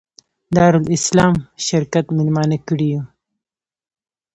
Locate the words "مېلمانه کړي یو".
2.17-3.03